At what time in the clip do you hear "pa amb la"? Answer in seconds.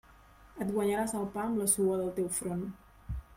1.35-1.67